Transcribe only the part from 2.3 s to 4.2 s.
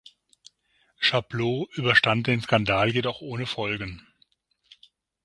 Skandal jedoch ohne Folgen.